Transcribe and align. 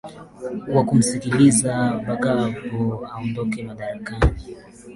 wa 0.75 0.81
kumshinikiza 0.87 1.73
bagbo 2.07 2.81
aondoke 3.11 3.59
madarakani 3.67 4.43